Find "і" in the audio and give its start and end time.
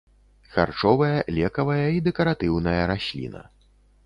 1.97-2.01